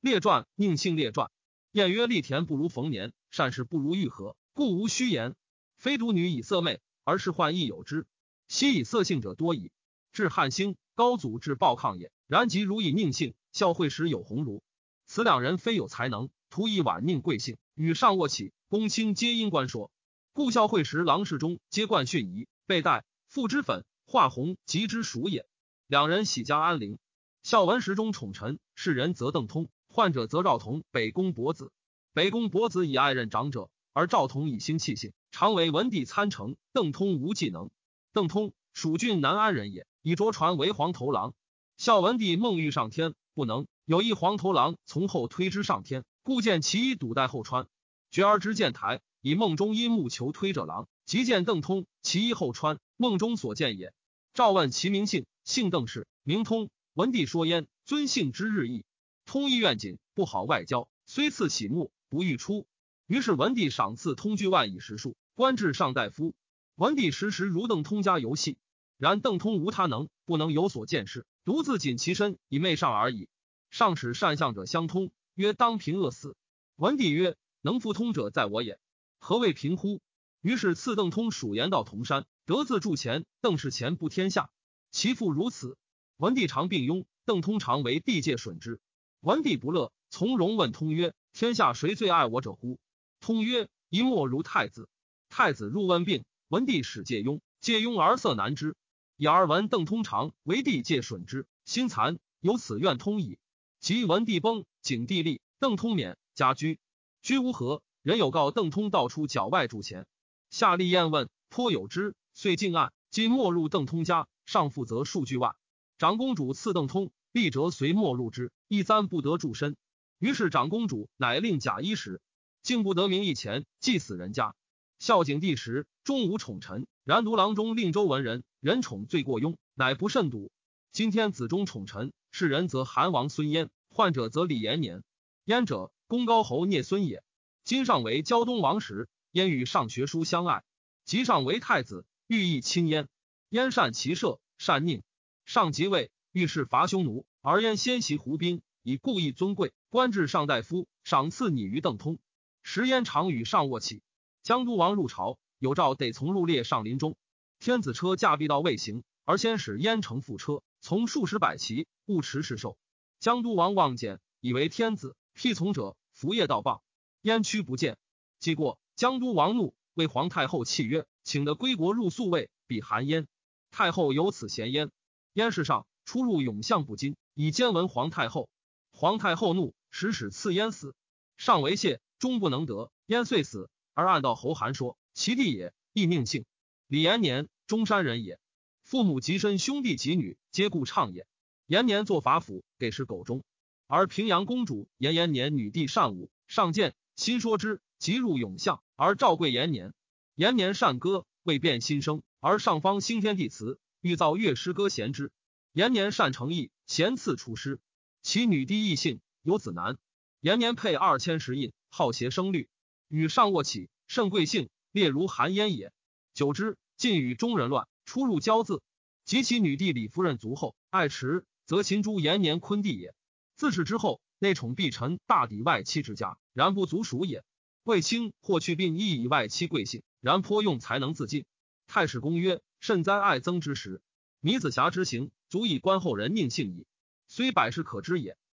[0.00, 1.30] 列传宁姓列传。
[1.72, 5.36] 晏曰：立田不如逢年，善事不如遇合，故无虚言。
[5.76, 8.06] 非独女以色媚，而是患亦有之。
[8.48, 9.70] 昔以色性者多矣。
[10.10, 12.10] 至汉兴，高祖至暴抗也。
[12.26, 14.62] 然即如以宁性，孝惠时有鸿儒。
[15.06, 19.92] 此两人非有才能，徒以晚宁贵姓，与上卧起，公卿皆因官说。
[20.32, 25.46] 故孝惠时郎侍中皆冠训仪，被戴傅之粉化红及之属也。
[25.86, 26.98] 两人喜家安陵。
[27.42, 29.68] 孝文时中宠臣，世人则邓通，
[30.00, 30.82] 患者则赵同。
[30.90, 31.72] 北宫伯子，
[32.14, 36.56] 北宫伯子以爱任长者，而赵同以兴气性，常为文帝参乘。
[36.72, 37.68] 邓通无技能。
[38.14, 41.34] 邓通蜀郡南安人也，以着船为黄头郎。
[41.76, 43.66] 孝文帝梦欲上天，不能。
[43.84, 47.66] 有一黄头郎从后推之上天，故见其衣堵带后穿，
[48.10, 49.02] 觉而之见台。
[49.20, 53.92] 以梦中因木求推者郎，即见邓通，其衣后穿，梦中所见也。
[54.32, 56.70] 赵问其名姓，姓邓氏，名通。
[56.94, 58.82] 文帝说焉，尊姓之日益。
[59.30, 62.66] 通意愿谨，不好外交，虽赐喜目，不欲出。
[63.06, 66.34] 于是文帝赏赐通居万以十数，官至上大夫。
[66.74, 68.58] 文帝时时如邓通家游戏，
[68.98, 73.28] 然邓通无他能，不能有所见识，独自谨其身以媚上而已。
[73.70, 76.34] 上使善相者相通，曰：“当平饿死。”
[76.74, 78.80] 文帝曰：“能复通者，在我也。”
[79.20, 80.00] 何谓平乎？
[80.40, 83.24] 于是赐邓通蜀盐道铜山，得自铸钱。
[83.40, 84.50] 邓氏钱布天下，
[84.90, 85.78] 其父如此。
[86.16, 88.80] 文帝常病庸，邓通常为地界损之。
[89.20, 92.78] 文帝不乐，从容问通曰：“天下谁最爱我者乎？”
[93.20, 94.88] 通曰：“一莫如太子。”
[95.28, 98.76] 太子入问病，文帝使借庸，借庸而色难之。
[99.16, 103.38] 以而闻邓通常为帝借损之，心残，由此怨通矣。
[103.78, 106.80] 及文帝崩，景帝立，邓通免，家居，
[107.20, 107.82] 居无何。
[108.02, 110.06] 人有告邓通道出脚外铸钱，
[110.48, 112.94] 夏立燕问颇有之，遂进案。
[113.10, 115.54] 今没入邓通家，上负责数巨万。
[115.98, 119.76] 长公主赐邓通，必折随末入之，一簪不得铸身。
[120.18, 122.20] 于是长公主乃令假衣时，
[122.62, 124.54] 竟不得名一钱，祭死人家。
[124.98, 130.50] 孝景帝时，终无宠臣，然独郎中令周文人，人宠罪过庸，乃不甚笃。
[130.92, 135.02] 今天子中宠臣，是人则韩王孙焉，患者则李延年。
[135.44, 137.22] 焉者，公高侯聂孙也。
[137.64, 140.64] 今上为胶东王时，焉与上学书相爱。
[141.04, 143.08] 即上为太子，欲意亲焉。
[143.48, 145.02] 焉善骑射，善佞。
[145.44, 152.20] 上即位，欲事伐匈奴，而燕先袭胡兵，以故意尊贵，官至上大夫，赏赐拟于邓通。
[152.62, 154.00] 时焉常与上卧起。
[154.44, 157.16] 江都王入朝，有诏得从入列上林中。
[157.58, 162.78] 天子车驾必到未行，而先使燕乘副车，从数十百骑，勿持是受。
[163.18, 166.80] 江都王望见，以为天子，辟从者，伏夜到傍。
[167.22, 167.98] 燕屈不见，
[168.38, 173.26] 既过，江都王怒，为皇太后泣曰：“请得归国入宿卫，比韩燕。”
[173.72, 174.92] 太后有此嫌焉。
[175.32, 178.50] 燕世上出入永相不惊，以奸闻皇太后。
[178.90, 180.96] 皇太后怒，使使赐淹死。
[181.36, 183.70] 上为谢，终不能得，燕遂死。
[183.94, 186.46] 而暗道侯韩说其弟也，亦命姓。
[186.88, 188.40] 李延年，中山人也。
[188.82, 191.28] 父母及身兄弟及女，皆故畅也。
[191.66, 193.44] 延年作法府，给事狗中。
[193.86, 196.96] 而平阳公主延延年女弟善舞，上见。
[197.14, 199.94] 心说之，即入永相，而赵贵延年。
[200.34, 205.30] 延年善歌，未变心声，而上方兴天地祠，欲造乐师歌贤之。
[205.72, 207.80] 延年善成义，贤赐出师。
[208.22, 209.98] 其女弟异姓，有子男。
[210.40, 212.68] 延年配二千石印，好携声律，
[213.08, 215.92] 与上卧起，甚贵姓，列如寒烟也。
[216.34, 218.82] 久之，尽与中人乱，出入交字。
[219.24, 223.14] 及其女弟李夫人卒后，爱持，则秦诸延年昆弟也。
[223.56, 224.20] 自是之后。
[224.42, 227.44] 内宠必臣，大抵外戚之家，然不足属也。
[227.82, 231.44] 卫青或去病亦以外戚贵姓，然颇用才能自尽。
[231.86, 234.00] 太史公曰：甚哉爱曾之时，
[234.42, 236.86] 米子瑕之行，足以观后人命性矣。
[237.26, 238.38] 虽百事可知也。